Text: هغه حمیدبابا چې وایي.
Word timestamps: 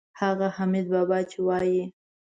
هغه 0.19 0.47
حمیدبابا 0.57 1.19
چې 1.29 1.39
وایي. 1.47 1.81